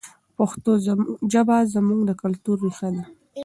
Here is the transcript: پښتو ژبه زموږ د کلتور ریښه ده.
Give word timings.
پښتو 0.37 0.71
ژبه 1.33 1.57
زموږ 1.73 1.99
د 2.09 2.11
کلتور 2.21 2.57
ریښه 2.65 2.89
ده. 2.95 3.03